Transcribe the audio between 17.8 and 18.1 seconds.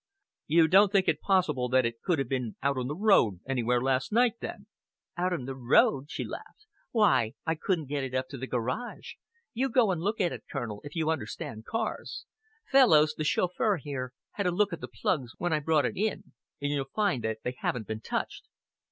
been